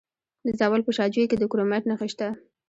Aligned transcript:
د 0.45 0.47
زابل 0.59 0.81
په 0.85 0.91
شاجوی 0.97 1.25
کې 1.29 1.37
د 1.39 1.43
کرومایټ 1.51 1.83
نښې 1.89 2.07
شته. 2.13 2.27